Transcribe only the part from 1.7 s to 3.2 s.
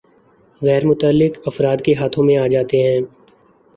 کے ہاتھوں میں آجاتے ہیں